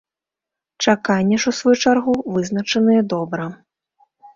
Чакання 0.85 1.37
ж, 1.45 1.47
у 1.53 1.55
сваю 1.59 1.77
чаргу, 1.85 2.19
вызначаныя 2.33 3.01
добра. 3.17 3.45